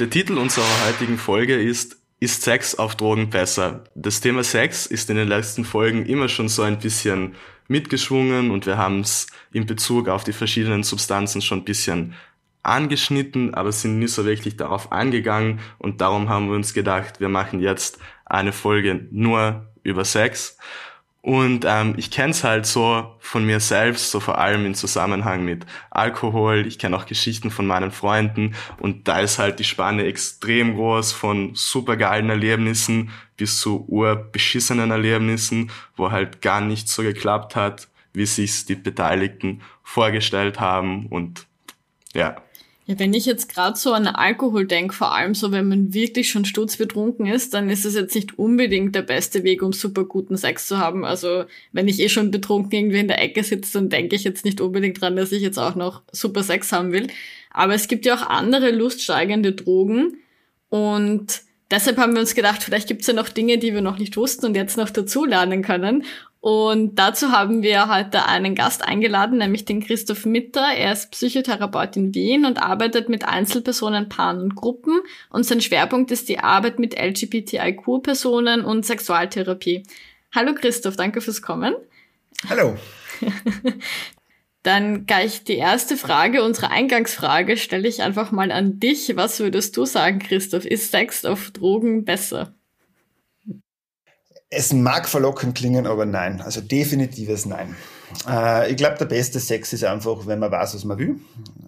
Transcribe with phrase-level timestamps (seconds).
[0.00, 3.84] Der Titel unserer heutigen Folge ist Ist Sex auf Drogen besser?
[3.94, 7.34] Das Thema Sex ist in den letzten Folgen immer schon so ein bisschen
[7.68, 12.14] mitgeschwungen und wir haben es in Bezug auf die verschiedenen Substanzen schon ein bisschen
[12.62, 17.28] angeschnitten, aber sind nicht so wirklich darauf eingegangen und darum haben wir uns gedacht, wir
[17.28, 20.56] machen jetzt eine Folge nur über Sex
[21.22, 25.44] und ähm, ich kenne es halt so von mir selbst, so vor allem im Zusammenhang
[25.44, 26.66] mit Alkohol.
[26.66, 31.12] Ich kenne auch Geschichten von meinen Freunden und da ist halt die Spanne extrem groß
[31.12, 38.26] von supergeilen Erlebnissen bis zu urbeschissenen Erlebnissen, wo halt gar nichts so geklappt hat, wie
[38.26, 41.46] sich's die Beteiligten vorgestellt haben und
[42.14, 42.36] ja.
[42.90, 46.28] Ja, wenn ich jetzt gerade so an Alkohol denke, vor allem so, wenn man wirklich
[46.28, 50.36] schon sturzbetrunken ist, dann ist es jetzt nicht unbedingt der beste Weg, um super guten
[50.36, 51.04] Sex zu haben.
[51.04, 54.44] Also wenn ich eh schon betrunken irgendwie in der Ecke sitze, dann denke ich jetzt
[54.44, 57.06] nicht unbedingt dran, dass ich jetzt auch noch super Sex haben will.
[57.52, 60.16] Aber es gibt ja auch andere luststeigende Drogen
[60.68, 64.16] und deshalb haben wir uns gedacht, vielleicht gibt's ja noch Dinge, die wir noch nicht
[64.16, 66.02] wussten und jetzt noch dazu lernen können.
[66.40, 70.72] Und dazu haben wir heute einen Gast eingeladen, nämlich den Christoph Mitter.
[70.74, 75.00] Er ist Psychotherapeut in Wien und arbeitet mit Einzelpersonen, Paaren und Gruppen.
[75.28, 79.82] Und sein Schwerpunkt ist die Arbeit mit LGBTIQ-Personen und Sexualtherapie.
[80.34, 81.74] Hallo Christoph, danke fürs Kommen.
[82.48, 82.76] Hallo.
[84.62, 89.14] Dann gleich die erste Frage, unsere Eingangsfrage, stelle ich einfach mal an dich.
[89.16, 90.64] Was würdest du sagen, Christoph?
[90.64, 92.54] Ist Sex auf Drogen besser?
[94.52, 96.40] Es mag verlockend klingen, aber nein.
[96.40, 97.76] Also definitives Nein.
[98.28, 101.20] Äh, ich glaube, der beste Sex ist einfach, wenn man weiß, was man will,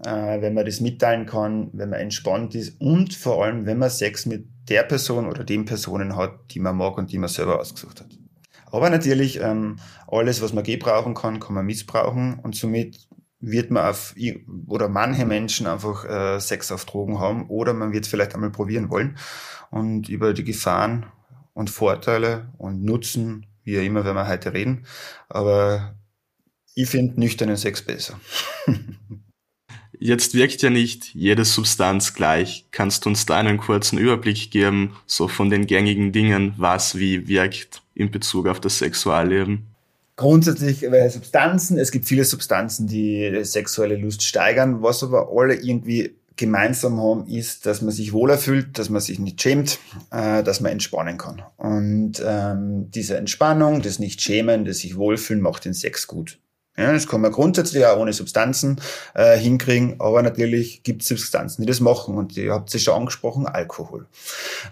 [0.04, 3.90] äh, wenn man das mitteilen kann, wenn man entspannt ist und vor allem, wenn man
[3.90, 7.60] Sex mit der Person oder den Personen hat, die man mag und die man selber
[7.60, 8.08] ausgesucht hat.
[8.66, 9.76] Aber natürlich, ähm,
[10.08, 13.06] alles, was man gebrauchen kann, kann man missbrauchen und somit
[13.38, 14.14] wird man auf,
[14.66, 18.50] oder manche Menschen einfach äh, Sex auf Drogen haben oder man wird es vielleicht einmal
[18.50, 19.18] probieren wollen
[19.70, 21.06] und über die Gefahren
[21.54, 24.86] und Vorteile und Nutzen, wie ja immer, wenn wir heute reden.
[25.28, 25.94] Aber
[26.74, 28.18] ich finde nüchternen Sex besser.
[29.98, 32.66] Jetzt wirkt ja nicht jede Substanz gleich.
[32.72, 37.28] Kannst du uns da einen kurzen Überblick geben, so von den gängigen Dingen, was wie
[37.28, 39.68] wirkt in Bezug auf das Sexualleben?
[40.16, 46.16] Grundsätzlich bei Substanzen, es gibt viele Substanzen, die sexuelle Lust steigern, was aber alle irgendwie
[46.36, 49.78] gemeinsam haben, ist, dass man sich wohler fühlt, dass man sich nicht schämt,
[50.10, 51.42] äh, dass man entspannen kann.
[51.56, 56.38] Und ähm, diese Entspannung, das Nicht-Schämen, das sich wohlfühlen, macht den Sex gut.
[56.76, 58.80] Ja, das kann man grundsätzlich auch ohne Substanzen
[59.14, 62.16] äh, hinkriegen, aber natürlich gibt es Substanzen, die das machen.
[62.16, 64.06] Und ihr habt es schon angesprochen, Alkohol.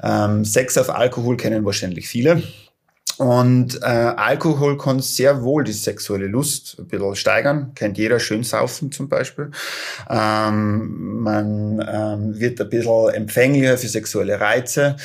[0.03, 2.43] Ähm, Sex auf Alkohol kennen wahrscheinlich viele.
[3.21, 7.73] Und äh, Alkohol kann sehr wohl die sexuelle Lust ein bisschen steigern.
[7.75, 9.51] Kennt jeder schön saufen zum Beispiel.
[10.09, 14.97] Ähm, man ähm, wird ein bisschen empfänglicher für sexuelle Reize.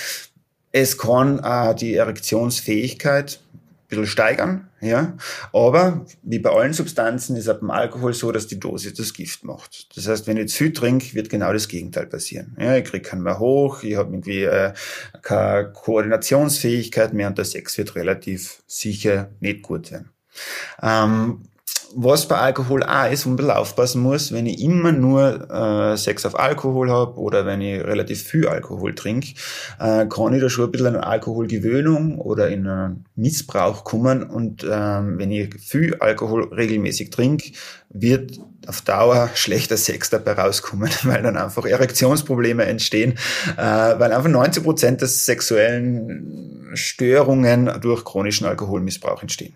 [0.71, 3.41] Es kann äh, die Erektionsfähigkeit
[3.87, 5.17] bisschen steigern, ja.
[5.53, 9.43] Aber wie bei allen Substanzen ist auch beim Alkohol so, dass die Dosis das Gift
[9.43, 9.95] macht.
[9.95, 12.55] Das heißt, wenn ich zu viel trinke, wird genau das Gegenteil passieren.
[12.59, 14.73] Ja, ich krieg keinen mehr hoch, ich habe irgendwie äh,
[15.21, 20.09] keine Koordinationsfähigkeit mehr und der Sex wird relativ sicher nicht gut sein.
[20.81, 21.43] Ähm,
[21.97, 25.49] was bei Alkohol auch ist, wo man ein bisschen aufpassen muss, wenn ich immer nur
[25.49, 29.29] äh, Sex auf Alkohol habe oder wenn ich relativ viel Alkohol trinke,
[29.79, 34.23] äh, kann ich da schon ein bisschen in eine Alkoholgewöhnung oder in einen Missbrauch kommen.
[34.23, 37.53] Und ähm, wenn ich viel Alkohol regelmäßig trinke,
[37.89, 43.13] wird auf Dauer schlechter Sex dabei rauskommen, weil dann einfach Erektionsprobleme entstehen,
[43.55, 49.55] äh, weil einfach 90 Prozent der sexuellen Störungen durch chronischen Alkoholmissbrauch entstehen.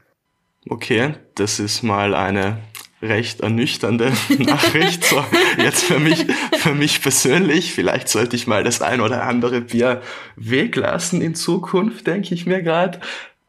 [0.67, 2.57] Okay, das ist mal eine
[3.01, 5.03] recht ernüchternde Nachricht.
[5.05, 5.23] So,
[5.57, 6.25] jetzt für mich,
[6.57, 10.01] für mich persönlich, vielleicht sollte ich mal das ein oder andere Bier
[10.35, 12.99] weglassen in Zukunft, denke ich mir gerade.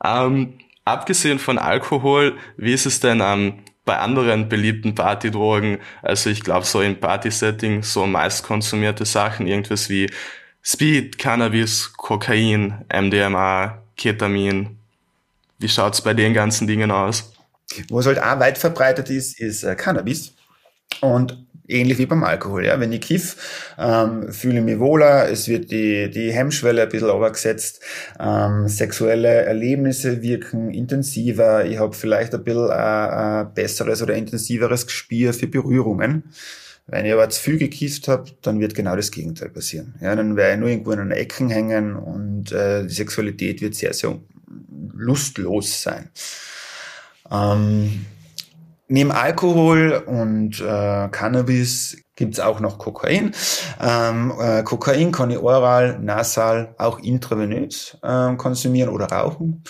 [0.04, 0.54] Ähm,
[0.84, 5.78] abgesehen von Alkohol, wie ist es denn ähm, bei anderen beliebten Partydrogen?
[6.02, 10.08] Also ich glaube so im Party-Setting so meist konsumierte Sachen, irgendwas wie
[10.62, 14.79] Speed, Cannabis, Kokain, MDMA, Ketamin,
[15.60, 17.32] wie schaut's bei den ganzen Dingen aus?
[17.88, 20.34] Was halt auch weit verbreitet ist, ist äh, Cannabis.
[21.00, 22.66] Und ähnlich wie beim Alkohol.
[22.66, 22.80] Ja.
[22.80, 27.08] Wenn ich kiff, ähm, fühle ich mich wohler, es wird die, die Hemmschwelle ein bisschen
[27.10, 27.80] runtergesetzt,
[28.18, 34.86] ähm, sexuelle Erlebnisse wirken intensiver, ich habe vielleicht ein bisschen ein, ein besseres oder intensiveres
[34.86, 36.24] Gespür für Berührungen.
[36.86, 39.94] Wenn ich aber zu viel gekifft habe, dann wird genau das Gegenteil passieren.
[40.00, 43.76] Ja, dann werde ich nur irgendwo in einer Ecke hängen und äh, die Sexualität wird
[43.76, 44.18] sehr, sehr
[44.93, 46.11] lustlos sein.
[47.31, 48.06] Ähm,
[48.93, 53.31] Neben Alkohol und äh, Cannabis gibt's auch noch Kokain.
[53.81, 59.62] Ähm, äh, Kokain kann ich oral, nasal, auch intravenös äh, konsumieren oder rauchen.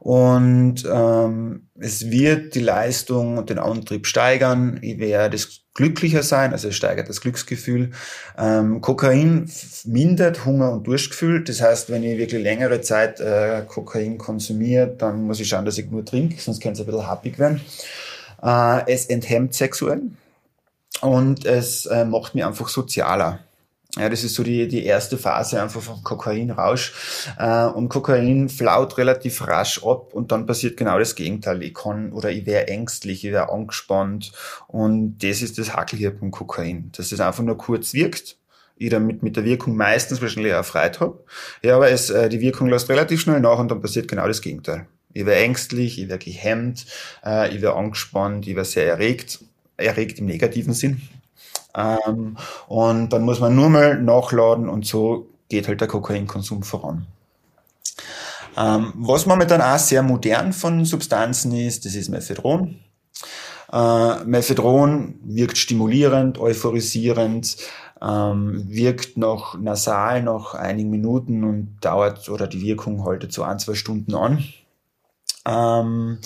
[0.00, 4.78] Und ähm, es wird die Leistung und den Antrieb steigern.
[4.80, 5.36] Ich werde
[5.74, 7.92] glücklicher sein, also es steigert das Glücksgefühl.
[8.36, 9.50] Ähm, Kokain
[9.84, 11.44] mindert Hunger und Durstgefühl.
[11.44, 15.78] Das heißt, wenn ich wirklich längere Zeit äh, Kokain konsumiere, dann muss ich schauen, dass
[15.78, 17.60] ich nur trinke, sonst kann es ein bisschen happig werden.
[18.42, 20.02] Äh, es enthemmt sexuell
[21.00, 23.40] und es äh, macht mich einfach sozialer.
[23.98, 26.94] Ja, das ist so die, die erste Phase einfach vom Kokainrausch.
[27.38, 31.62] Äh, und Kokain flaut relativ rasch ab und dann passiert genau das Gegenteil.
[31.62, 34.32] Ich kann oder ich wäre ängstlich, ich wäre angespannt.
[34.66, 36.90] Und das ist das Hakel hier beim Kokain.
[36.96, 38.38] Dass es einfach nur kurz wirkt,
[38.76, 41.24] ich damit mit der Wirkung meistens wahrscheinlich Freude habe.
[41.62, 44.40] Ja, aber es, äh, die Wirkung lässt relativ schnell nach und dann passiert genau das
[44.40, 44.86] Gegenteil.
[45.12, 46.86] Ich wäre ängstlich, ich wäre gehemmt,
[47.22, 49.40] äh, ich wäre angespannt, ich wäre sehr erregt,
[49.76, 51.02] erregt im negativen Sinn.
[51.74, 52.36] Ähm,
[52.68, 57.06] und dann muss man nur mal nachladen und so geht halt der Kokainkonsum voran.
[58.56, 62.78] Ähm, was momentan auch sehr modern von Substanzen ist, das ist Mephedron.
[63.72, 67.56] Äh, Mephedron wirkt stimulierend, euphorisierend,
[68.02, 73.58] ähm, wirkt noch nasal nach einigen Minuten und dauert oder die Wirkung haltet so ein,
[73.58, 74.44] zwei Stunden an.
[75.46, 76.18] Ähm,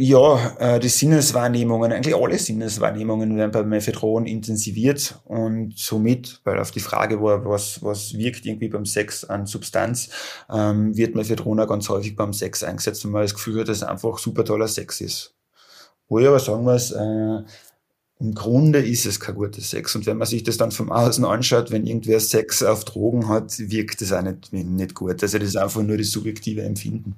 [0.00, 6.70] ja, äh, die Sinneswahrnehmungen, eigentlich alle Sinneswahrnehmungen werden bei Mephedron intensiviert und somit, weil auf
[6.70, 10.10] die Frage war, was, was wirkt irgendwie beim Sex an Substanz,
[10.50, 13.78] ähm, wird Mephedron auch ganz häufig beim Sex eingesetzt, wenn man das Gefühl hat, dass
[13.78, 15.34] es einfach super toller Sex ist.
[16.08, 17.42] Wo ich aber sagen muss, äh,
[18.20, 19.96] im Grunde ist es kein guter Sex.
[19.96, 23.58] Und wenn man sich das dann vom Außen anschaut, wenn irgendwer Sex auf Drogen hat,
[23.58, 25.22] wirkt das auch nicht, nicht gut.
[25.22, 27.16] Also das ist einfach nur das subjektive Empfinden.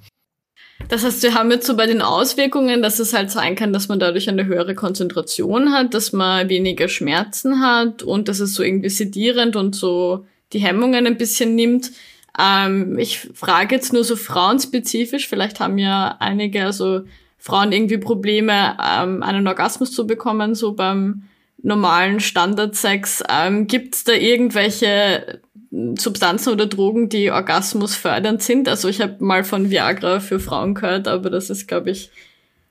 [0.88, 3.88] Das heißt, wir haben jetzt so bei den Auswirkungen, dass es halt sein kann, dass
[3.88, 8.62] man dadurch eine höhere Konzentration hat, dass man weniger Schmerzen hat und dass es so
[8.62, 11.92] irgendwie sedierend und so die Hemmungen ein bisschen nimmt.
[12.38, 17.02] Ähm, ich frage jetzt nur so frauenspezifisch, vielleicht haben ja einige, also
[17.38, 21.22] Frauen irgendwie Probleme, ähm, einen Orgasmus zu bekommen, so beim
[21.62, 23.22] normalen Standardsex.
[23.28, 28.68] Ähm, Gibt es da irgendwelche Substanzen oder Drogen, die Orgasmus fördernd sind.
[28.68, 32.10] Also ich habe mal von Viagra für Frauen gehört, aber das ist, glaube ich,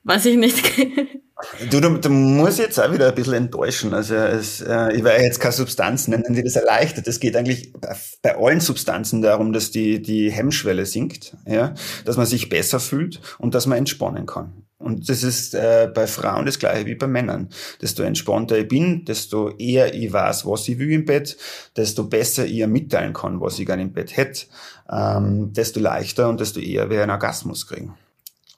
[0.04, 0.63] weiß ich nicht.
[1.72, 3.94] Du, du, du musst jetzt auch wieder ein bisschen enttäuschen.
[3.94, 7.07] Also es, äh, ich werde jetzt keine Substanz nennen, die das erleichtert.
[7.07, 12.18] Es geht eigentlich bei, bei allen Substanzen darum, dass die, die Hemmschwelle sinkt, ja, dass
[12.18, 14.66] man sich besser fühlt und dass man entspannen kann.
[14.80, 17.50] Und das ist äh, bei Frauen das gleiche wie bei Männern.
[17.81, 21.38] Desto entspannter ich bin, desto eher ich weiß, was ich will im Bett,
[21.76, 24.46] desto besser ich mitteilen kann, was ich gerne im Bett hätte,
[24.90, 27.96] ähm, desto leichter und desto eher wir einen Orgasmus kriegen.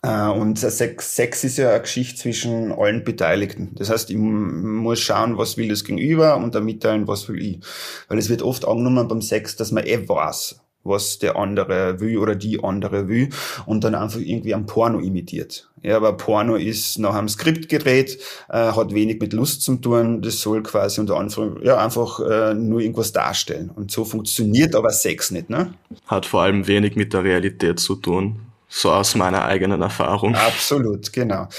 [0.03, 3.73] Äh, und Sex, Sex ist ja eine Geschichte zwischen allen Beteiligten.
[3.73, 7.59] Das heißt, ich muss schauen, was will das Gegenüber und dann mitteilen, was will ich.
[8.07, 12.17] Weil es wird oft angenommen beim Sex, dass man eh weiß, was der andere will
[12.17, 13.29] oder die andere will
[13.65, 15.69] und dann einfach irgendwie am Porno imitiert.
[15.83, 18.19] Ja, aber Porno ist nach einem Skript gedreht,
[18.49, 22.53] äh, hat wenig mit Lust zu tun, das soll quasi unter Anführungszeichen ja, einfach äh,
[22.53, 23.71] nur irgendwas darstellen.
[23.73, 25.73] Und so funktioniert aber Sex nicht, ne?
[26.05, 30.33] Hat vor allem wenig mit der Realität zu tun so aus meiner eigenen Erfahrung.
[30.33, 31.49] Absolut, genau.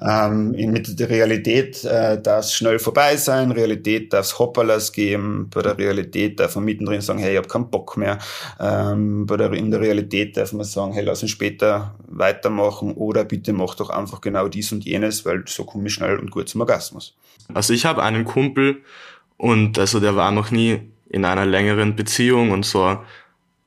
[0.00, 5.50] Ähm, mit der Realität äh, darf es schnell vorbei sein, Realität darf es Hopperlas geben,
[5.52, 8.18] bei der Realität darf man mittendrin sagen, hey, ich habe keinen Bock mehr.
[8.60, 13.24] Ähm, bei der, in der Realität darf man sagen, hey, lass uns später weitermachen oder
[13.24, 16.48] bitte mach doch einfach genau dies und jenes, weil so komme ich schnell und gut
[16.48, 17.16] zum Orgasmus.
[17.52, 18.82] Also ich habe einen Kumpel
[19.36, 23.00] und also der war noch nie in einer längeren Beziehung und so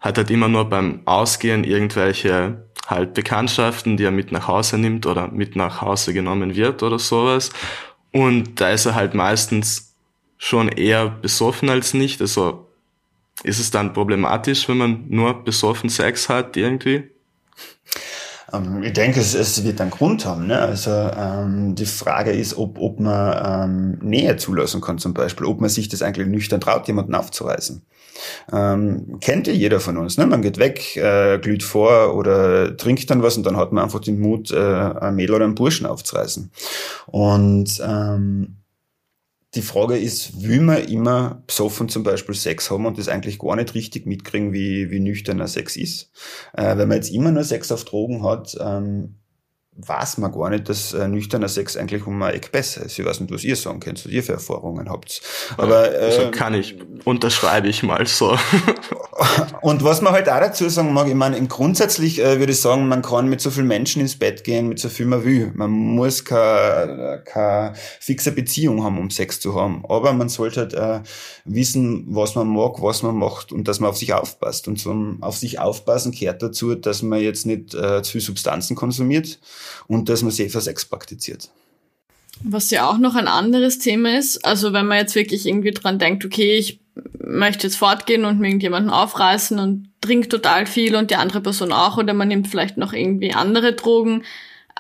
[0.04, 2.58] hat halt immer nur beim Ausgehen irgendwelche
[2.88, 7.00] halt Bekanntschaften, die er mit nach Hause nimmt oder mit nach Hause genommen wird oder
[7.00, 7.50] sowas.
[8.12, 9.96] Und da ist er halt meistens
[10.38, 12.22] schon eher besoffen als nicht.
[12.22, 12.68] Also
[13.44, 17.10] ist es dann problematisch, wenn man nur besoffen Sex hat irgendwie?
[18.52, 20.48] Ähm, ich denke, es, es, wird einen Grund haben.
[20.48, 20.60] Ne?
[20.60, 25.60] Also ähm, die Frage ist, ob, ob man ähm, Nähe zulassen kann zum Beispiel, ob
[25.60, 27.82] man sich das eigentlich nüchtern traut, jemanden aufzuweisen.
[28.52, 30.18] Ähm, kennt ja jeder von uns.
[30.18, 30.26] Ne?
[30.26, 34.00] Man geht weg, äh, glüht vor oder trinkt dann was und dann hat man einfach
[34.00, 36.52] den Mut, äh, ein Mädel oder einen Burschen aufzureißen.
[37.08, 38.58] Und ähm,
[39.56, 43.56] die Frage ist, will man immer besoffen zum Beispiel Sex haben und das eigentlich gar
[43.56, 46.12] nicht richtig mitkriegen, wie, wie nüchterner Sex ist?
[46.54, 49.16] Äh, wenn man jetzt immer nur Sex auf Drogen hat, ähm,
[49.76, 53.00] weiß man gar nicht, dass äh, nüchterner Sex eigentlich um ein Eck besser ist.
[53.00, 55.22] Ich weiß nicht, was ihr sagen könnt, was ihr für Erfahrungen habt.
[55.58, 56.76] Aber also äh, kann ich,
[57.06, 58.38] unterschreibe ich mal so.
[59.62, 62.62] und was man halt auch dazu sagen mag, ich meine, im grundsätzlich äh, würde ich
[62.62, 65.52] sagen, man kann mit so vielen Menschen ins Bett gehen, mit so viel man will.
[65.56, 69.84] Man muss keine, keine fixe Beziehung haben, um Sex zu haben.
[69.90, 71.02] Aber man sollte halt äh,
[71.46, 74.68] wissen, was man mag, was man macht und dass man auf sich aufpasst.
[74.68, 78.76] Und zum auf sich aufpassen gehört dazu, dass man jetzt nicht äh, zu viel Substanzen
[78.76, 79.40] konsumiert
[79.88, 81.50] und dass man Safer Sex praktiziert.
[82.42, 86.00] Was ja auch noch ein anderes Thema ist, also wenn man jetzt wirklich irgendwie dran
[86.00, 86.80] denkt, okay, ich
[87.24, 91.72] möchte jetzt fortgehen und mir irgendjemanden aufreißen und trinkt total viel und die andere Person
[91.72, 94.24] auch oder man nimmt vielleicht noch irgendwie andere Drogen.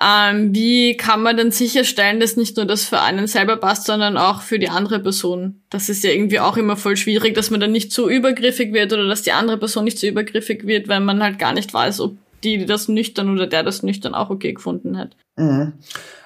[0.01, 4.17] Ähm, wie kann man denn sicherstellen, dass nicht nur das für einen selber passt, sondern
[4.17, 5.61] auch für die andere Person?
[5.69, 8.91] Das ist ja irgendwie auch immer voll schwierig, dass man dann nicht zu übergriffig wird
[8.91, 12.01] oder dass die andere Person nicht zu übergriffig wird, wenn man halt gar nicht weiß,
[12.01, 15.15] ob die, das nüchtern oder der das nüchtern auch okay gefunden hat.
[15.37, 15.73] Mhm.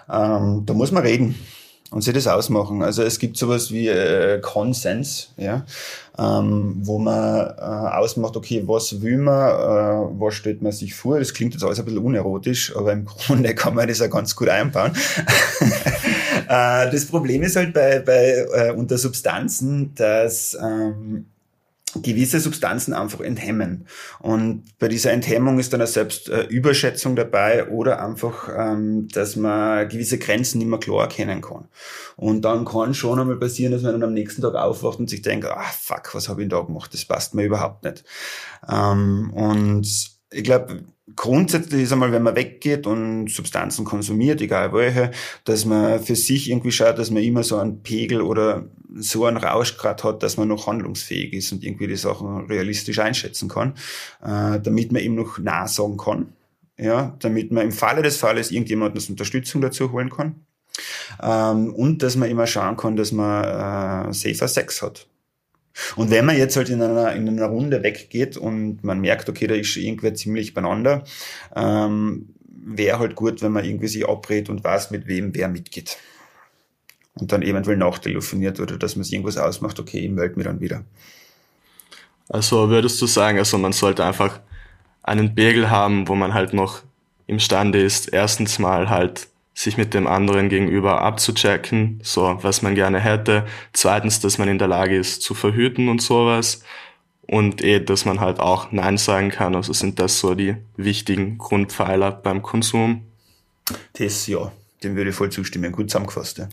[0.09, 1.35] Ähm, da muss man reden
[1.89, 2.81] und sich das ausmachen.
[2.81, 5.65] Also es gibt sowas wie äh, Konsens, ja,
[6.17, 11.19] ähm, wo man äh, ausmacht, okay, was will man, äh, was stellt man sich vor.
[11.19, 14.35] Das klingt jetzt alles ein bisschen unerotisch, aber im Grunde kann man das ja ganz
[14.35, 14.91] gut einbauen.
[16.49, 21.27] äh, das Problem ist halt bei, bei äh, unter Substanzen, dass ähm,
[21.95, 23.87] gewisse Substanzen einfach enthemmen.
[24.19, 30.17] Und bei dieser Enthemmung ist dann eine Selbstüberschätzung dabei oder einfach, ähm, dass man gewisse
[30.17, 31.69] Grenzen nicht mehr klar erkennen kann.
[32.15, 35.21] Und dann kann schon einmal passieren, dass man dann am nächsten Tag aufwacht und sich
[35.21, 36.93] denkt, ah fuck, was habe ich da gemacht?
[36.93, 38.03] Das passt mir überhaupt nicht.
[38.69, 39.87] Ähm, und
[40.31, 40.83] ich glaube,
[41.15, 45.11] grundsätzlich ist einmal, wenn man weggeht und Substanzen konsumiert, egal welche,
[45.45, 49.37] dass man für sich irgendwie schaut, dass man immer so einen Pegel oder so einen
[49.37, 53.73] Rausch gerade hat, dass man noch handlungsfähig ist und irgendwie die Sachen realistisch einschätzen kann,
[54.21, 56.33] äh, damit man ihm noch nah sagen kann.
[56.79, 60.45] Ja, damit man im Falle des Falles irgendjemanden Unterstützung dazu holen kann.
[61.21, 65.07] Ähm, und dass man immer schauen kann, dass man äh, safer Sex hat.
[65.95, 69.47] Und wenn man jetzt halt in einer, in einer Runde weggeht und man merkt, okay,
[69.47, 71.03] da ist irgendwer ziemlich beieinander,
[71.55, 75.97] ähm, wäre halt gut, wenn man irgendwie sich abrät und weiß, mit wem wer mitgeht.
[77.15, 80.59] Und dann eventuell nachtelefoniert oder dass man sich irgendwas ausmacht, okay, ich melde mich dann
[80.59, 80.83] wieder.
[82.29, 84.41] Also würdest du sagen, also man sollte einfach
[85.01, 86.83] einen Pegel haben, wo man halt noch
[87.25, 92.99] imstande ist, erstens mal halt sich mit dem anderen gegenüber abzuchecken, so was man gerne
[92.99, 93.47] hätte.
[93.73, 96.61] Zweitens, dass man in der Lage ist zu verhüten und sowas.
[97.21, 99.55] Und eh, dass man halt auch Nein sagen kann.
[99.55, 103.01] Also sind das so die wichtigen Grundpfeiler beim Konsum.
[103.93, 104.51] Das ja,
[104.83, 105.71] dem würde ich voll zustimmen.
[105.71, 106.37] Gut zusammengefasst.
[106.37, 106.49] Ja.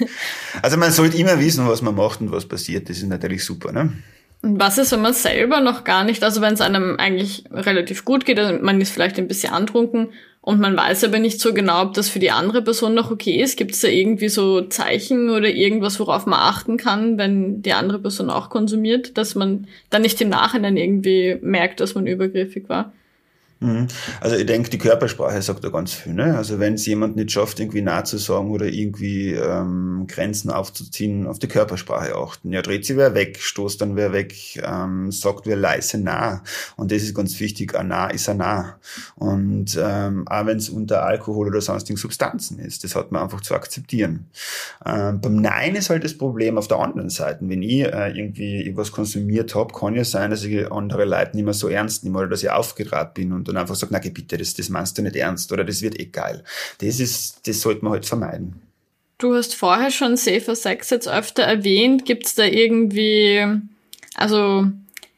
[0.62, 2.88] also man sollte immer wissen, was man macht und was passiert.
[2.88, 3.92] Das ist natürlich super, ne?
[4.40, 8.06] Und was ist, wenn man selber noch gar nicht, also wenn es einem eigentlich relativ
[8.06, 10.12] gut geht, also man ist vielleicht ein bisschen antrunken
[10.48, 13.38] und man weiß aber nicht so genau, ob das für die andere Person noch okay
[13.42, 13.58] ist.
[13.58, 17.98] Gibt es da irgendwie so Zeichen oder irgendwas, worauf man achten kann, wenn die andere
[17.98, 22.94] Person auch konsumiert, dass man dann nicht im Nachhinein irgendwie merkt, dass man übergriffig war?
[23.60, 23.88] Mhm.
[24.20, 26.14] Also ich denke, die Körpersprache sagt da ganz viel.
[26.14, 26.36] Ne?
[26.36, 31.26] Also wenn es jemand nicht schafft, irgendwie nah zu sagen oder irgendwie ähm, Grenzen aufzuziehen,
[31.26, 32.52] auf die Körpersprache achten.
[32.52, 36.42] Ja, dreht sie wer weg, stoßt dann wer weg, ähm, sagt wer leise nah.
[36.76, 38.78] Und das ist ganz wichtig, ein nah ist ein nah.
[39.16, 43.40] Und ähm, auch wenn es unter Alkohol oder sonstigen Substanzen ist, das hat man einfach
[43.40, 44.26] zu akzeptieren.
[44.86, 47.40] Ähm, beim Nein ist halt das Problem auf der anderen Seite.
[47.42, 51.44] Wenn ich äh, irgendwie was konsumiert habe, kann ja sein, dass ich andere Leute nicht
[51.44, 54.10] mehr so ernst nehme oder dass ich aufgedraht bin und und einfach sagt, na geh
[54.10, 56.44] bitte, das, das meinst du nicht ernst oder das wird eh geil.
[56.78, 58.62] Das ist, das sollte man halt vermeiden.
[59.18, 62.04] Du hast vorher schon Safer Sex jetzt öfter erwähnt.
[62.04, 63.44] Gibt's da irgendwie,
[64.14, 64.66] also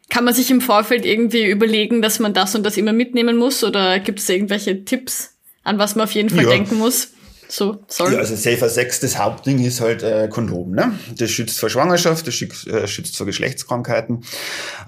[0.09, 3.63] kann man sich im Vorfeld irgendwie überlegen, dass man das und das immer mitnehmen muss
[3.63, 6.51] oder gibt es irgendwelche Tipps, an was man auf jeden Fall ja.
[6.51, 7.13] denken muss?
[7.51, 8.13] So, sorry.
[8.13, 10.71] Ja, also Safer Sex, das Hauptding ist halt äh, Kondom.
[10.71, 10.93] Ne?
[11.17, 14.25] Das schützt vor Schwangerschaft, das schützt, äh, schützt vor Geschlechtskrankheiten.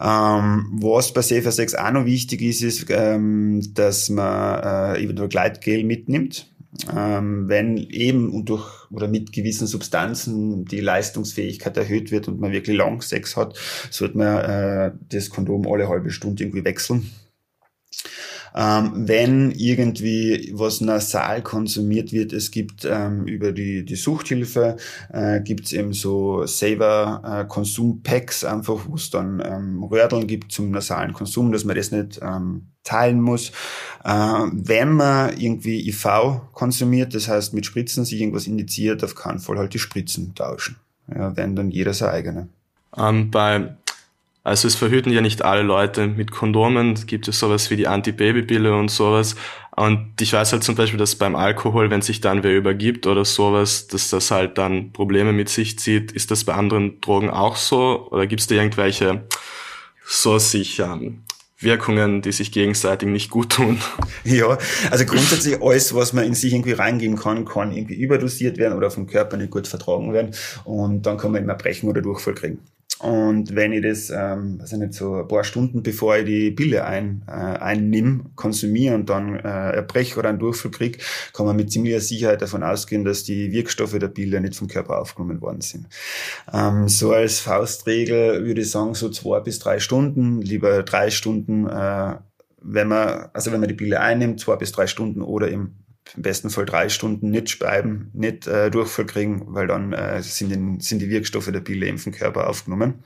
[0.01, 5.29] Ähm, was bei Safer Sex auch noch wichtig ist, ist, ähm, dass man äh, eventuell
[5.29, 6.49] Gleitgel mitnimmt.
[6.97, 12.77] Ähm, wenn eben durch oder mit gewissen Substanzen die Leistungsfähigkeit erhöht wird und man wirklich
[12.77, 13.59] lang Sex hat,
[13.91, 17.11] sollte man äh, das Kondom alle halbe Stunde irgendwie wechseln.
[18.55, 24.77] Ähm, wenn irgendwie was nasal konsumiert wird, es gibt ähm, über die, die Suchthilfe,
[25.13, 30.71] äh, gibt es eben so Saver-Konsum-Packs, äh, einfach wo es dann ähm, Röhrdeln gibt zum
[30.71, 33.51] nasalen Konsum, dass man das nicht ähm, teilen muss.
[34.05, 34.11] Äh,
[34.53, 36.07] wenn man irgendwie IV
[36.53, 40.77] konsumiert, das heißt mit Spritzen sich irgendwas indiziert, auf keinen Fall halt die Spritzen tauschen.
[41.15, 42.49] Ja, wenn dann jeder seine eigene.
[42.97, 43.77] Ähm, bei
[44.45, 46.95] also es verhüten ja nicht alle Leute mit Kondomen.
[46.95, 49.37] Es gibt ja sowas wie die Anti-Baby-Pille und sowas.
[49.77, 53.25] Und ich weiß halt zum Beispiel, dass beim Alkohol, wenn sich dann wer übergibt oder
[53.25, 56.11] sowas, dass das halt dann Probleme mit sich zieht.
[56.11, 58.09] Ist das bei anderen Drogen auch so?
[58.11, 59.23] Oder gibt es da irgendwelche
[60.05, 61.01] so sicher
[61.59, 63.79] Wirkungen, die sich gegenseitig nicht gut tun?
[64.25, 64.57] Ja,
[64.91, 68.91] also grundsätzlich alles, was man in sich irgendwie reingeben kann, kann irgendwie überdosiert werden oder
[68.91, 70.35] vom Körper nicht gut vertragen werden.
[70.65, 72.59] Und dann kann man immer brechen oder Durchfall kriegen.
[73.03, 76.85] Und wenn ich das, ähm, also nicht so ein paar Stunden bevor ich die Pille
[76.85, 81.01] ein, äh, einnimm, konsumiere und dann äh, erbreche oder einen Durchfall kriege,
[81.33, 85.01] kann man mit ziemlicher Sicherheit davon ausgehen, dass die Wirkstoffe der Pille nicht vom Körper
[85.01, 85.89] aufgenommen worden sind.
[86.53, 91.67] Ähm, so als Faustregel würde ich sagen, so zwei bis drei Stunden, lieber drei Stunden,
[91.67, 92.15] äh,
[92.61, 95.82] wenn man, also wenn man die Pille einnimmt, zwei bis drei Stunden oder im
[96.17, 100.51] im besten Fall drei Stunden nicht speiben, nicht äh, Durchfall kriegen, weil dann äh, sind,
[100.51, 103.03] den, sind die Wirkstoffe der Pille im Körper aufgenommen.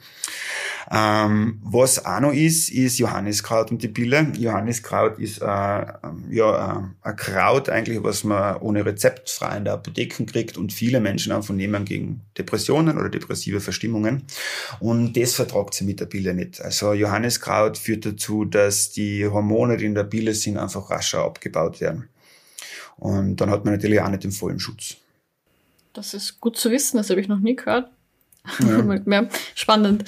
[0.90, 4.32] Ähm, was auch noch ist, ist Johanniskraut und die Pille.
[4.38, 5.96] Johanniskraut ist äh, ja,
[6.30, 11.00] äh, ein Kraut eigentlich, was man ohne Rezept frei in der Apotheke kriegt und viele
[11.00, 14.24] Menschen einfach nehmen gegen Depressionen oder depressive Verstimmungen.
[14.78, 16.60] Und das vertragt sie mit der Pille nicht.
[16.60, 21.80] Also Johanniskraut führt dazu, dass die Hormone, die in der Pille sind, einfach rascher abgebaut
[21.80, 22.08] werden.
[22.96, 24.96] Und dann hat man natürlich auch nicht den vollen Schutz.
[25.92, 27.90] Das ist gut zu wissen, das habe ich noch nie gehört.
[29.06, 29.26] Ja.
[29.56, 30.04] Spannend.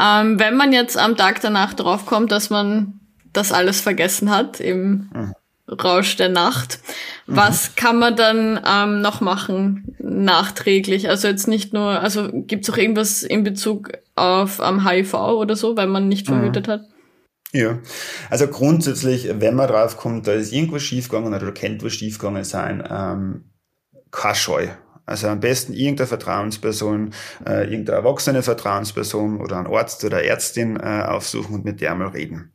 [0.00, 3.00] Ähm, wenn man jetzt am Tag danach draufkommt, dass man
[3.32, 5.34] das alles vergessen hat im mhm.
[5.68, 6.78] Rausch der Nacht,
[7.26, 7.36] mhm.
[7.36, 11.10] was kann man dann ähm, noch machen nachträglich?
[11.10, 15.54] Also jetzt nicht nur, also gibt es auch irgendwas in Bezug auf ähm, HIV oder
[15.54, 16.72] so, weil man nicht verhütet mhm.
[16.72, 16.88] hat?
[17.52, 17.78] Ja,
[18.30, 22.82] also grundsätzlich, wenn man drauf kommt, da ist irgendwas schiefgegangen oder kennt was schiefgegangen sein,
[22.90, 23.50] ähm,
[24.10, 24.68] keine Scheu.
[25.04, 27.12] Also am besten irgendeine Vertrauensperson,
[27.44, 32.08] äh, irgendeine erwachsene Vertrauensperson oder ein Arzt oder Ärztin äh, aufsuchen und mit der mal
[32.08, 32.52] reden.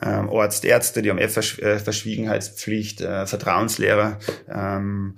[0.00, 4.18] Ähm, Arzt, Ärzte, die haben eh Versch äh, Verschwiegenheitspflicht, äh, Vertrauenslehrer,
[4.48, 5.16] ähm,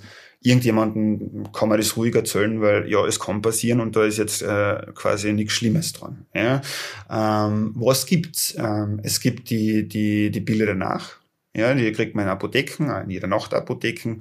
[0.49, 4.43] irgendjemanden kann man das ruhig erzählen, weil ja, es kann passieren und da ist jetzt
[4.43, 6.27] äh, quasi nichts Schlimmes dran.
[6.35, 6.63] Ja?
[7.11, 8.57] Ähm, was gibt's?
[8.59, 11.17] Ähm, es gibt die, die, die Bilder danach.
[11.55, 14.21] Ja, die kriegt man in Apotheken, in jeder Nacht Apotheken.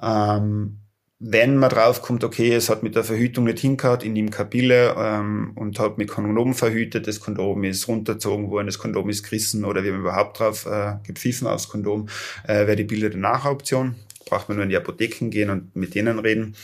[0.00, 0.78] Ähm,
[1.20, 5.50] wenn man draufkommt, okay, es hat mit der Verhütung nicht hingehauen, in ihm Kapille ähm,
[5.56, 9.82] und hat mit Kondom verhütet, das Kondom ist runtergezogen worden, das Kondom ist gerissen oder
[9.82, 12.08] wir haben überhaupt drauf äh, gepfiffen aufs Kondom,
[12.44, 13.96] äh, wäre die Bilder danach Option
[14.28, 16.54] braucht man nur in die Apotheken gehen und mit denen reden.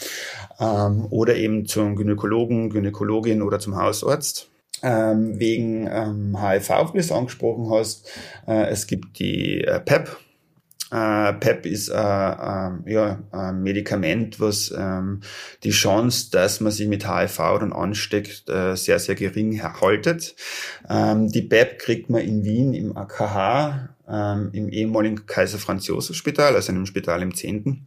[0.60, 4.50] Ähm, oder eben zum Gynäkologen, Gynäkologin oder zum Hausarzt.
[4.82, 8.10] Ähm, wegen ähm, HIV, wie du es angesprochen hast.
[8.46, 10.16] Äh, es gibt die äh, PEP,
[10.94, 15.22] äh, PEP ist äh, äh, ja, ein Medikament, was ähm,
[15.64, 20.36] die Chance, dass man sich mit HIV dann ansteckt, äh, sehr, sehr gering haltet.
[20.88, 26.16] Ähm, die PEP kriegt man in Wien im AKH, ähm, im ehemaligen Kaiser Franz Josef
[26.16, 27.86] Spital, also einem Spital im 10.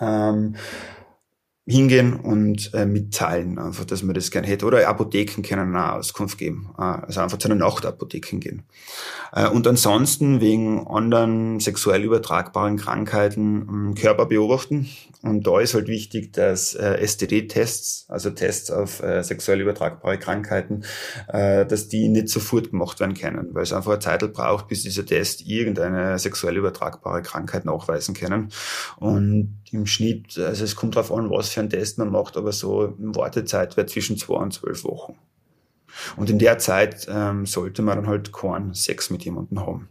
[0.00, 0.56] Ähm,
[1.68, 4.64] hingehen und äh, mitteilen, einfach, dass man das gerne hätte.
[4.64, 6.70] Oder Apotheken können auch Auskunft geben.
[6.78, 8.62] Äh, also einfach zu einer Nachtapotheken gehen.
[9.32, 14.88] Äh, und ansonsten wegen anderen sexuell übertragbaren Krankheiten äh, Körper beobachten.
[15.22, 20.84] Und da ist halt wichtig, dass äh, STD-Tests, also Tests auf äh, sexuell übertragbare Krankheiten,
[21.28, 24.84] äh, dass die nicht sofort gemacht werden können, weil es einfach eine Zeit braucht, bis
[24.84, 28.52] dieser Test irgendeine sexuell übertragbare Krankheit nachweisen können.
[28.96, 32.52] Und im Schnitt, also es kommt darauf an, was für einen Test man macht, aber
[32.52, 35.16] so eine Wartezeit wäre zwischen zwei und zwölf Wochen.
[36.16, 39.88] Und in der Zeit ähm, sollte man dann halt keinen Sex mit jemandem haben.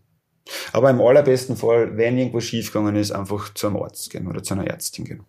[0.72, 4.54] Aber im allerbesten Fall, wenn irgendwas schiefgegangen ist, einfach zu einem Arzt gehen oder zu
[4.54, 5.24] einer Ärztin gehen.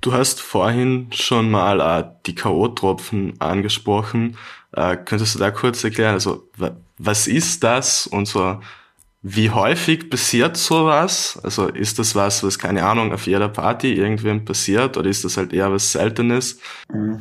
[0.00, 4.38] Du hast vorhin schon mal äh, die K.O.-Tropfen angesprochen.
[4.72, 6.48] Äh, könntest du da kurz erklären, also
[6.96, 8.60] was ist das und so
[9.22, 11.38] wie häufig passiert sowas?
[11.42, 15.36] Also ist das was, was keine Ahnung auf jeder Party irgendwem passiert oder ist das
[15.36, 16.58] halt eher was Seltenes?
[16.92, 17.20] Mhm.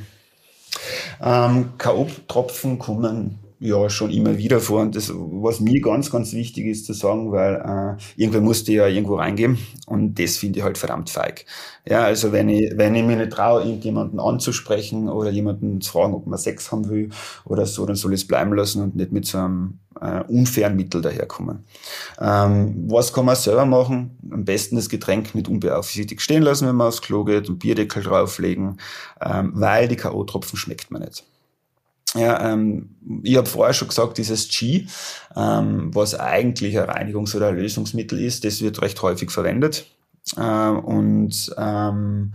[1.21, 4.81] Ähm, K.O.-Tropfen kommen ja schon immer wieder vor.
[4.81, 8.87] Und das, was mir ganz, ganz wichtig ist zu sagen, weil äh, irgendwer musste ja
[8.87, 11.45] irgendwo reingehen und das finde ich halt verdammt feig.
[11.85, 16.13] Ja, also wenn ich, wenn ich mir nicht traue, irgendjemanden anzusprechen oder jemanden zu fragen,
[16.13, 17.09] ob man Sex haben will
[17.45, 20.75] oder so, dann soll ich es bleiben lassen und nicht mit so einem äh, unfairen
[20.75, 21.65] Mittel daherkommen.
[22.19, 24.17] Ähm, was kann man selber machen?
[24.31, 28.03] Am besten das Getränk nicht unbeaufsichtigt stehen lassen, wenn man aufs Klo geht, und Bierdeckel
[28.03, 28.77] drauflegen,
[29.21, 31.25] ähm, weil die K.O.-Tropfen schmeckt man nicht.
[32.15, 34.87] Ja, ähm, ich habe vorher schon gesagt, dieses G,
[35.35, 39.85] ähm, was eigentlich ein Reinigungs- oder ein Lösungsmittel ist, das wird recht häufig verwendet.
[40.37, 42.33] Ähm, und ähm,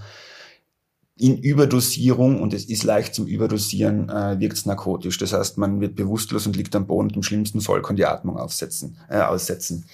[1.16, 5.16] in Überdosierung, und es ist leicht zum Überdosieren, äh, wirkt es narkotisch.
[5.18, 8.06] Das heißt, man wird bewusstlos und liegt am Boden und im schlimmsten Fall kann die
[8.06, 9.86] Atmung aufsetzen, äh, aussetzen.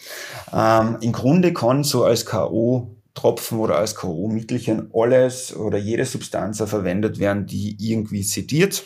[0.53, 2.97] Ähm, Im Grunde kann so als K.O.
[3.15, 8.85] Tropfen oder als K.O.-Mittelchen alles oder jede Substanz verwendet werden, die irgendwie sediert,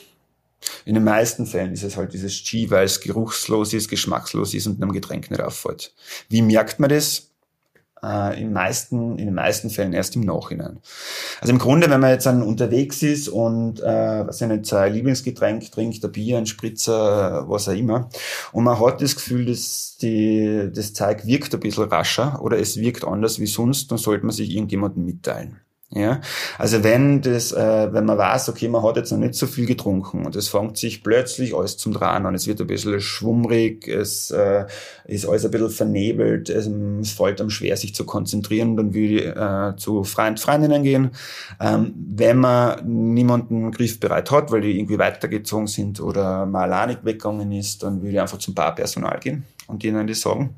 [0.85, 4.67] in den meisten Fällen ist es halt dieses G, weil es geruchslos ist, geschmackslos ist
[4.67, 5.95] und einem Getränk nicht auffällt.
[6.29, 7.31] Wie merkt man das?
[8.05, 10.79] Äh, in, meisten, in den meisten Fällen erst im Nachhinein.
[11.41, 15.71] Also im Grunde, wenn man jetzt dann unterwegs ist und äh, was nicht sein Lieblingsgetränk
[15.73, 18.11] trinkt, ein Bier, ein Spritzer, was auch immer,
[18.53, 22.77] und man hat das Gefühl, dass die, das Zeug wirkt ein bisschen rascher oder es
[22.77, 25.61] wirkt anders wie sonst, dann sollte man sich irgendjemandem mitteilen.
[25.97, 26.21] Ja,
[26.59, 29.65] also wenn das, äh, wenn man weiß, okay, man hat jetzt noch nicht so viel
[29.65, 33.87] getrunken und es fängt sich plötzlich alles zum Drehen an, es wird ein bisschen schwummrig,
[33.87, 34.67] es äh,
[35.05, 39.15] ist alles ein bisschen vernebelt, es, es fällt einem schwer, sich zu konzentrieren, dann würde
[39.15, 41.11] ich äh, zu Freund, Freundinnen gehen.
[41.61, 47.53] Ähm, wenn man niemanden griffbereit hat, weil die irgendwie weitergezogen sind oder mal alleine weggegangen
[47.53, 50.57] ist, dann würde ich einfach zum Barpersonal gehen und denen das sagen.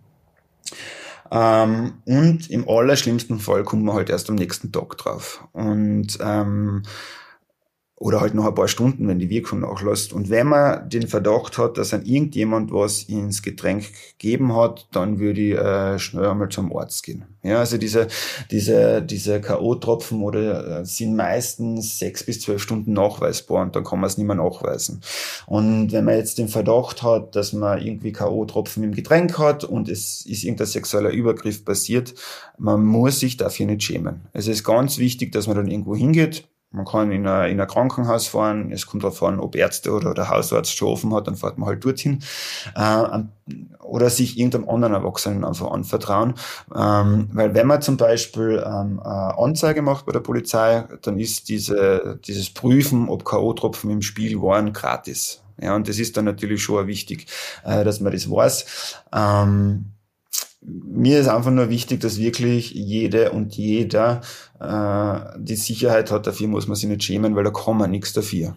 [1.31, 5.47] Ähm, und im allerschlimmsten Fall kommt man halt erst am nächsten Tag drauf.
[5.53, 6.83] Und ähm,
[7.99, 10.13] oder halt noch ein paar Stunden, wenn die Wirkung nachlässt.
[10.13, 13.87] Und wenn man den Verdacht hat, dass an irgendjemand was ins Getränk
[14.19, 17.25] gegeben hat, dann würde ich äh, schnell einmal zum Arzt gehen.
[17.43, 18.09] Ja, also diese,
[18.51, 24.01] diese, diese K.O.-Tropfen oder äh, sind meistens sechs bis zwölf Stunden nachweisbar und dann kann
[24.01, 25.01] man es nicht mehr nachweisen.
[25.47, 29.89] Und wenn man jetzt den Verdacht hat, dass man irgendwie K.O.-Tropfen im Getränk hat und
[29.89, 32.15] es ist irgendein sexueller Übergriff passiert,
[32.59, 34.23] man muss sich dafür nicht schämen.
[34.35, 37.67] Es ist ganz wichtig, dass man dann irgendwo hingeht, man kann in ein, in ein
[37.67, 41.37] Krankenhaus fahren, es kommt darauf an, ob Ärzte oder der Hausarzt schon offen hat, dann
[41.37, 42.23] fährt man halt dorthin.
[42.75, 43.21] Äh,
[43.81, 46.35] oder sich irgendeinem anderen Erwachsenen einfach anvertrauen.
[46.75, 51.49] Ähm, weil wenn man zum Beispiel ähm, eine Anzeige macht bei der Polizei, dann ist
[51.49, 55.43] diese, dieses Prüfen, ob K.O.-Tropfen im Spiel waren, gratis.
[55.61, 57.27] Ja, und das ist dann natürlich schon wichtig,
[57.65, 58.97] äh, dass man das weiß.
[59.15, 59.96] Ähm,
[60.67, 64.21] mir ist einfach nur wichtig, dass wirklich jede und jeder
[64.61, 68.13] äh, die Sicherheit hat, dafür muss man sich nicht schämen, weil da kann man nichts
[68.13, 68.57] dafür.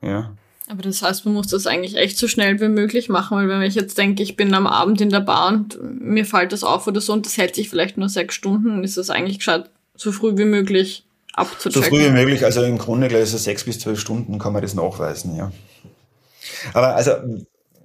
[0.00, 0.36] Ja.
[0.68, 3.62] Aber das heißt, man muss das eigentlich echt so schnell wie möglich machen, weil wenn
[3.62, 6.86] ich jetzt denke, ich bin am Abend in der Bar und mir fällt das auf
[6.86, 10.12] oder so und das hält sich vielleicht nur sechs Stunden, ist das eigentlich gescheit so
[10.12, 11.82] früh wie möglich abzuchecken.
[11.82, 14.62] So früh wie möglich, also im Grunde gleich so sechs bis zwölf Stunden kann man
[14.62, 15.50] das nachweisen, ja.
[16.72, 17.12] Aber also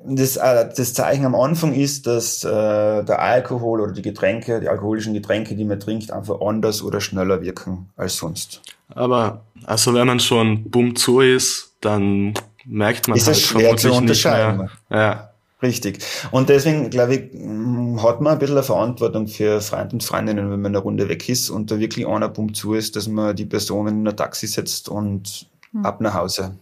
[0.08, 4.70] das, äh, das Zeichen am Anfang ist, dass äh, der Alkohol oder die Getränke, die
[4.70, 8.62] alkoholischen Getränke, die man trinkt, einfach anders oder schneller wirken als sonst.
[8.90, 12.34] Aber also wenn man schon bumm zu ist, dann
[12.66, 14.62] merkt man ist halt schwer zu unterscheiden.
[14.62, 15.00] Nicht mehr.
[15.00, 15.30] Ja.
[15.62, 16.00] Richtig.
[16.32, 20.52] Und deswegen, glaube ich, mm, hat man ein bisschen eine Verantwortung für Freunde und Freundinnen,
[20.52, 23.36] wenn man eine Runde weg ist und da wirklich einer bumm zu ist, dass man
[23.36, 25.86] die Person in ein Taxi setzt und hm.
[25.86, 26.58] ab nach Hause.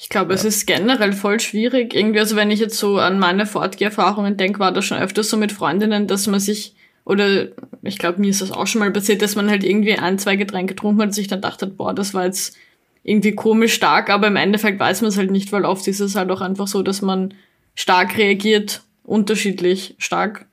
[0.00, 0.36] Ich glaube, ja.
[0.36, 1.92] es ist generell voll schwierig.
[1.92, 5.36] Irgendwie, also wenn ich jetzt so an meine Fortgeherfahrungen denke, war das schon öfters so
[5.36, 7.48] mit Freundinnen, dass man sich, oder
[7.82, 10.36] ich glaube, mir ist das auch schon mal passiert, dass man halt irgendwie ein, zwei
[10.36, 12.56] Getränke getrunken hat und sich dann dachte, boah, das war jetzt
[13.02, 16.14] irgendwie komisch stark, aber im Endeffekt weiß man es halt nicht, weil oft ist es
[16.14, 17.34] halt auch einfach so, dass man
[17.74, 20.46] stark reagiert, unterschiedlich stark.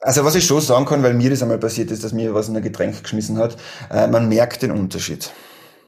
[0.00, 2.50] Also was ich schon sagen kann, weil mir das einmal passiert ist, dass mir was
[2.50, 3.56] in ein Getränk geschmissen hat,
[3.90, 5.30] äh, man merkt den Unterschied.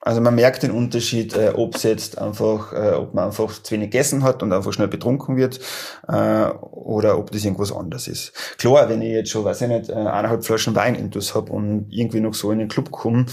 [0.07, 3.75] Also man merkt den Unterschied, äh, ob es jetzt einfach, äh, ob man einfach zu
[3.75, 5.59] wenig gegessen hat und einfach schnell betrunken wird,
[6.07, 8.33] äh, oder ob das irgendwas anderes ist.
[8.57, 11.89] Klar, wenn ich jetzt schon, weiß ich nicht, äh, eineinhalb Flaschen Wein intus habe und
[11.91, 13.27] irgendwie noch so in den Club komme,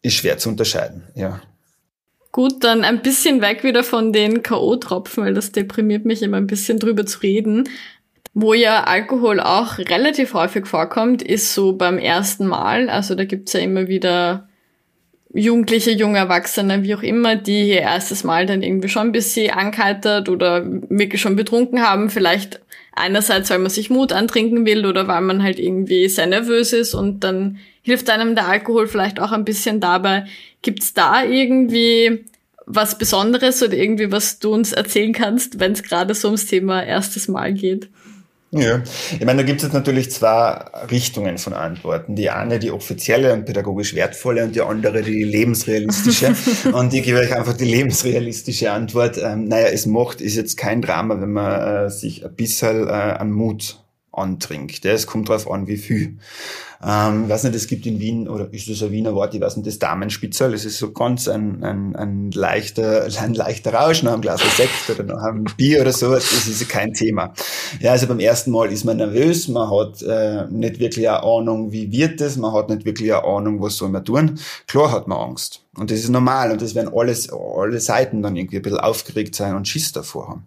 [0.00, 1.42] ist schwer zu unterscheiden, ja.
[2.32, 6.46] Gut, dann ein bisschen weg wieder von den K.O.-Tropfen, weil das deprimiert mich immer ein
[6.46, 7.68] bisschen drüber zu reden.
[8.32, 12.88] Wo ja Alkohol auch relativ häufig vorkommt, ist so beim ersten Mal.
[12.88, 14.47] Also da gibt's ja immer wieder
[15.34, 19.50] Jugendliche, junge Erwachsene, wie auch immer, die ihr erstes Mal dann irgendwie schon ein bisschen
[19.50, 22.08] ankaltert oder wirklich schon betrunken haben.
[22.08, 22.60] Vielleicht
[22.94, 26.94] einerseits, weil man sich Mut antrinken will oder weil man halt irgendwie sehr nervös ist
[26.94, 30.24] und dann hilft einem der Alkohol vielleicht auch ein bisschen dabei.
[30.62, 32.24] Gibt's da irgendwie
[32.66, 36.82] was Besonderes oder irgendwie was du uns erzählen kannst, wenn es gerade so ums Thema
[36.82, 37.88] erstes Mal geht?
[38.50, 38.82] Ja,
[39.12, 40.52] ich meine, da gibt es jetzt natürlich zwei
[40.90, 42.16] Richtungen von Antworten.
[42.16, 46.34] Die eine, die offizielle und pädagogisch wertvolle und die andere, die lebensrealistische.
[46.72, 49.18] und ich gebe euch einfach die lebensrealistische Antwort.
[49.18, 52.90] Ähm, naja, es macht, ist jetzt kein Drama, wenn man äh, sich ein bisschen äh,
[52.90, 54.84] an Mut antrinkt.
[54.86, 56.16] Es kommt darauf an, wie viel.
[56.84, 59.56] Ähm, weiß nicht, es gibt in Wien, oder ist das ein Wiener Wort, ich weiß
[59.56, 64.12] nicht, das Damenspitzel, das ist so ganz ein, ein, ein leichter, ein leichter Rausch nach
[64.12, 67.32] einem Glas Sekt oder nach einem Bier oder so, das ist kein Thema.
[67.80, 71.72] Ja, also beim ersten Mal ist man nervös, man hat äh, nicht wirklich eine Ahnung,
[71.72, 74.38] wie wird es, man hat nicht wirklich eine Ahnung, was soll man tun.
[74.68, 75.64] Klar hat man Angst.
[75.76, 79.34] Und das ist normal und das werden alles, alle Seiten dann irgendwie ein bisschen aufgeregt
[79.34, 80.46] sein und Schiss davor haben.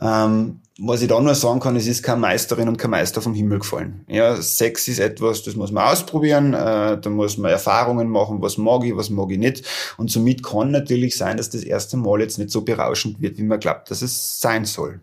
[0.00, 3.34] Ähm, was ich da nur sagen kann, es ist keine Meisterin und kein Meister vom
[3.34, 4.04] Himmel gefallen.
[4.08, 8.56] Ja, Sex ist etwas, das muss man ausprobieren, äh, da muss man Erfahrungen machen, was
[8.56, 9.62] mag ich, was mag ich nicht.
[9.98, 13.42] Und somit kann natürlich sein, dass das erste Mal jetzt nicht so berauschend wird, wie
[13.42, 15.00] man glaubt, dass es sein soll.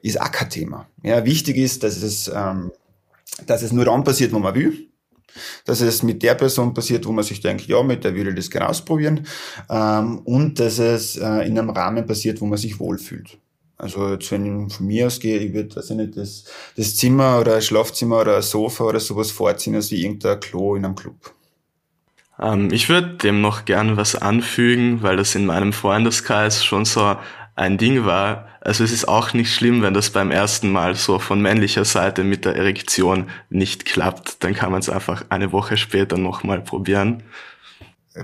[0.00, 0.86] Ist auch kein Thema.
[1.02, 2.70] Ja, wichtig ist, dass es, ähm,
[3.46, 4.86] dass es nur dann passiert, wo man will.
[5.64, 8.36] Dass es mit der Person passiert, wo man sich denkt, ja, mit der würde ich
[8.36, 9.26] das gerne ausprobieren.
[9.68, 13.36] Ähm, und dass es äh, in einem Rahmen passiert, wo man sich wohlfühlt.
[13.78, 16.44] Also jetzt, wenn ich von mir aus gehe, ich würde, weiß ich nicht, das,
[16.76, 20.74] das Zimmer oder ein Schlafzimmer oder ein Sofa oder sowas vorziehen, als wie irgendein Klo
[20.74, 21.32] in einem Club.
[22.40, 27.16] Ähm, ich würde dem noch gern was anfügen, weil das in meinem Freundeskreis schon so
[27.54, 28.48] ein Ding war.
[28.60, 32.24] Also es ist auch nicht schlimm, wenn das beim ersten Mal so von männlicher Seite
[32.24, 34.42] mit der Erektion nicht klappt.
[34.42, 37.22] Dann kann man es einfach eine Woche später nochmal probieren.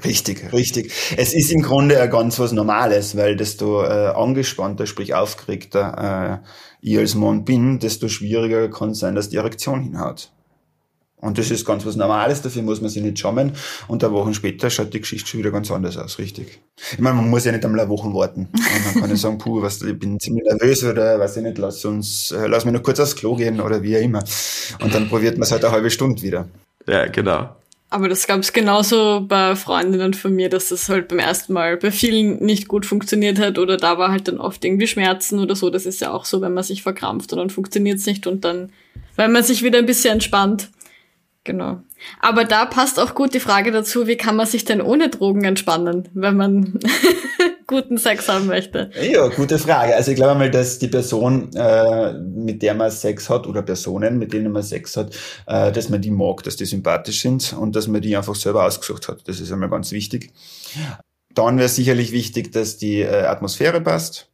[0.02, 0.92] Richtig, richtig.
[1.16, 6.46] Es ist im Grunde ja ganz was Normales, weil desto äh, angespannter, sprich aufgeregter äh,
[6.80, 10.30] ich als Mann bin, desto schwieriger kann es sein, dass die Erektion hinhaut.
[11.24, 13.52] Und das ist ganz was Normales, dafür muss man sich nicht schämen.
[13.88, 16.60] Und eine Woche später schaut die Geschichte schon wieder ganz anders aus, richtig.
[16.92, 18.48] Ich meine, man muss ja nicht einmal eine Woche warten.
[18.52, 21.56] Und dann kann ich sagen, puh, was, ich bin ziemlich nervös oder weiß ich nicht,
[21.56, 24.22] lass uns, äh, lass mich noch kurz aufs Klo gehen oder wie auch immer.
[24.82, 26.46] Und dann probiert man es halt eine halbe Stunde wieder.
[26.86, 27.56] Ja, genau.
[27.94, 31.76] Aber das gab es genauso bei Freundinnen von mir, dass das halt beim ersten Mal
[31.76, 35.54] bei vielen nicht gut funktioniert hat oder da war halt dann oft irgendwie Schmerzen oder
[35.54, 35.70] so.
[35.70, 38.44] Das ist ja auch so, wenn man sich verkrampft und dann funktioniert es nicht und
[38.44, 38.72] dann,
[39.14, 40.70] weil man sich wieder ein bisschen entspannt.
[41.44, 41.82] Genau.
[42.18, 45.44] Aber da passt auch gut die Frage dazu, wie kann man sich denn ohne Drogen
[45.44, 46.80] entspannen, wenn man
[47.66, 48.90] guten Sex haben möchte?
[49.00, 49.94] Ja, gute Frage.
[49.94, 54.18] Also ich glaube mal, dass die Person, äh, mit der man Sex hat oder Personen,
[54.18, 55.14] mit denen man Sex hat,
[55.46, 58.64] äh, dass man die mag, dass die sympathisch sind und dass man die einfach selber
[58.64, 59.26] ausgesucht hat.
[59.26, 60.32] Das ist einmal ganz wichtig.
[61.34, 64.28] Dann wäre sicherlich wichtig, dass die äh, Atmosphäre passt,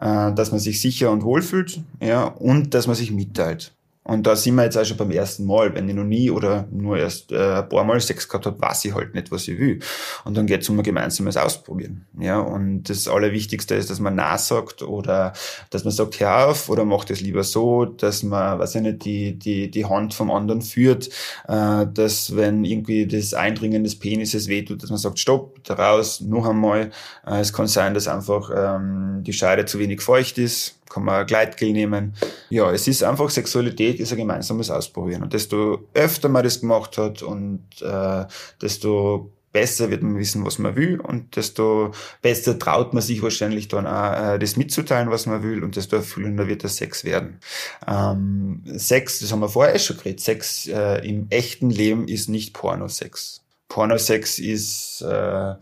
[0.00, 3.72] äh, dass man sich sicher und wohl fühlt, ja, und dass man sich mitteilt.
[4.04, 5.74] Und da sind wir jetzt auch schon beim ersten Mal.
[5.74, 8.84] Wenn ich noch nie oder nur erst äh, ein paar Mal Sex gehabt habe, weiß
[8.86, 9.78] ich halt nicht, was ich will.
[10.24, 12.04] Und dann geht es um ein gemeinsames Ausprobieren.
[12.18, 15.34] Ja, und das Allerwichtigste ist, dass man nah sagt oder
[15.70, 19.04] dass man sagt, hör auf oder mach das lieber so, dass man, weiß ich nicht,
[19.04, 21.08] die, die, die Hand vom anderen führt,
[21.46, 26.20] äh, dass wenn irgendwie das Eindringen des Penises wehtut, dass man sagt, stopp, da raus,
[26.20, 26.90] noch einmal.
[27.24, 31.26] Äh, es kann sein, dass einfach ähm, die Scheide zu wenig feucht ist kann man
[31.26, 32.14] Gleitgel nehmen.
[32.50, 35.22] Ja, es ist einfach, Sexualität ist ein gemeinsames Ausprobieren.
[35.22, 38.24] Und desto öfter man das gemacht hat und äh,
[38.60, 43.68] desto besser wird man wissen, was man will und desto besser traut man sich wahrscheinlich
[43.68, 47.38] dann auch, äh, das mitzuteilen, was man will und desto erfüllender wird der Sex werden.
[47.86, 52.54] Ähm, Sex, das haben wir vorher schon geredet, Sex äh, im echten Leben ist nicht
[52.54, 53.42] Pornosex.
[53.68, 55.54] Pornosex ist äh,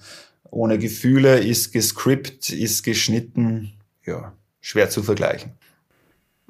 [0.51, 3.73] ohne Gefühle, ist gescript, ist geschnitten,
[4.07, 5.53] ja schwer zu vergleichen.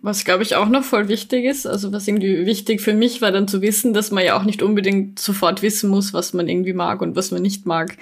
[0.02, 3.32] Was, glaube ich, auch noch voll wichtig ist, also was irgendwie wichtig für mich war
[3.32, 6.72] dann zu wissen, dass man ja auch nicht unbedingt sofort wissen muss, was man irgendwie
[6.72, 7.96] mag und was man nicht mag.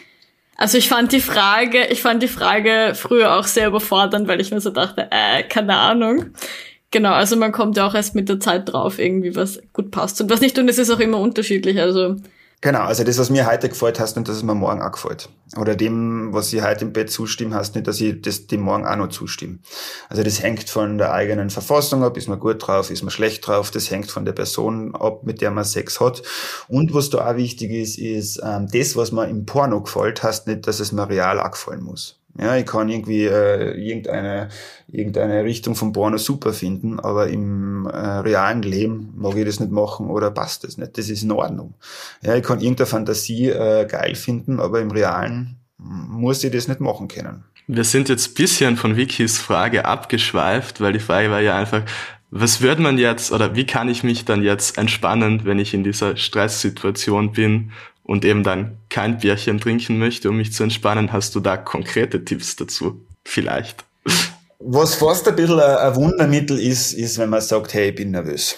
[0.57, 4.51] Also ich fand die Frage, ich fand die Frage früher auch sehr überfordernd, weil ich
[4.53, 6.27] mir so dachte, äh, keine Ahnung.
[6.90, 10.21] Genau, also man kommt ja auch erst mit der Zeit drauf, irgendwie was gut passt
[10.21, 12.16] und was nicht und es ist auch immer unterschiedlich, also
[12.61, 15.29] Genau, also das, was mir heute gefällt, heißt nicht, dass es mir morgen auch gefällt.
[15.57, 18.85] Oder dem, was ich heute im Bett zustimme, heißt nicht, dass ich das dem morgen
[18.85, 19.61] auch noch zustimme.
[20.09, 23.47] Also das hängt von der eigenen Verfassung ab, ist man gut drauf, ist man schlecht
[23.47, 26.23] drauf, das hängt von der Person ab, mit der man Sex hat.
[26.66, 30.49] Und was da auch wichtig ist, ist, ähm, das, was mir im Porno gefällt, heißt
[30.49, 32.17] nicht, dass es mir real auch gefallen muss.
[32.40, 34.48] Ja, ich kann irgendwie äh, irgendeine,
[34.87, 39.72] irgendeine Richtung von Porno super finden, aber im äh, realen Leben mag ich das nicht
[39.72, 40.96] machen oder passt das nicht.
[40.96, 41.74] Das ist in Ordnung.
[42.22, 46.81] Ja, ich kann irgendeine Fantasie äh, geil finden, aber im realen muss ich das nicht
[46.81, 47.44] machen können.
[47.66, 51.83] Wir sind jetzt bisschen von Wikis Frage abgeschweift, weil die Frage war ja einfach,
[52.31, 55.83] was wird man jetzt oder wie kann ich mich dann jetzt entspannen, wenn ich in
[55.83, 57.72] dieser Stresssituation bin
[58.09, 62.25] und eben dann kein Bierchen trinken möchte, um mich zu entspannen, hast du da konkrete
[62.25, 63.05] Tipps dazu?
[63.23, 63.85] Vielleicht.
[64.59, 68.57] Was fast ein bisschen ein Wundermittel ist, ist, wenn man sagt, hey, ich bin nervös.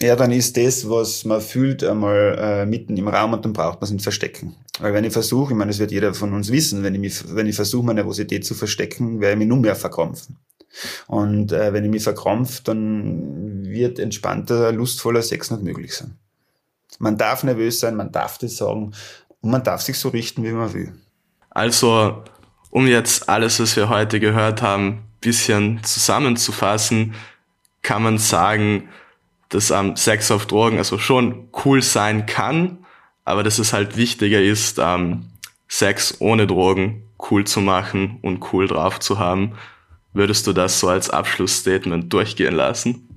[0.00, 3.80] Ja, dann ist das, was man fühlt, einmal äh, mitten im Raum und dann braucht
[3.80, 4.56] man es nicht verstecken.
[4.80, 7.36] Weil wenn ich versuche, ich meine, das wird jeder von uns wissen, wenn ich, mich,
[7.36, 10.38] wenn ich versuche, meine Nervosität zu verstecken, werde ich mich nur mehr verkrampfen.
[11.06, 16.16] Und äh, wenn ich mich verkrampfe, dann wird entspannter, lustvoller Sex nicht möglich sein.
[17.02, 18.92] Man darf nervös sein, man darf das sagen
[19.40, 20.92] und man darf sich so richten, wie man will.
[21.50, 22.22] Also,
[22.70, 27.14] um jetzt alles, was wir heute gehört haben, bisschen zusammenzufassen,
[27.82, 28.88] kann man sagen,
[29.48, 32.86] dass ähm, Sex auf Drogen also schon cool sein kann,
[33.24, 35.26] aber dass es halt wichtiger ist, ähm,
[35.66, 39.58] Sex ohne Drogen cool zu machen und cool drauf zu haben.
[40.12, 43.08] Würdest du das so als Abschlussstatement durchgehen lassen?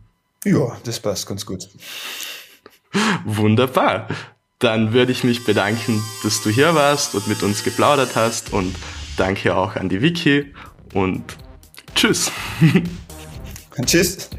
[0.44, 1.70] Ja, das passt ganz gut.
[3.26, 4.08] Wunderbar.
[4.60, 8.76] Dann würde ich mich bedanken, dass du hier warst und mit uns geplaudert hast und
[9.18, 10.54] danke auch an die Wiki
[10.94, 11.24] und
[11.94, 12.32] tschüss.
[13.78, 14.30] Und tschüss.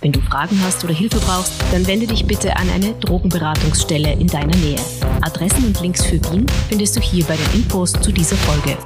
[0.00, 4.26] Wenn du Fragen hast oder Hilfe brauchst, dann wende dich bitte an eine Drogenberatungsstelle in
[4.26, 4.80] deiner Nähe.
[5.20, 8.76] Adressen und Links für Wien findest du hier bei den Infos zu dieser Folge.